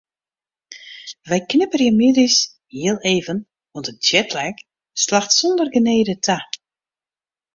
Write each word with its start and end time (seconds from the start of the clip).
Wy 1.29 1.37
knipperje 1.49 1.91
middeis 1.99 2.37
hiel 2.75 2.97
even 3.15 3.39
want 3.73 3.87
de 3.89 3.93
jetlag 4.07 4.55
slacht 5.03 5.31
sonder 5.39 5.67
genede 5.75 6.15
ta. 6.25 6.37